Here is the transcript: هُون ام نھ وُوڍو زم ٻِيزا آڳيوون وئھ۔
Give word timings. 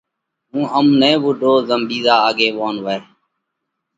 هُون 0.51 0.65
ام 0.77 0.87
نھ 0.99 1.11
وُوڍو 1.23 1.53
زم 1.67 1.81
ٻِيزا 1.89 2.15
آڳيوون 2.27 2.75
وئھ۔ 2.85 2.99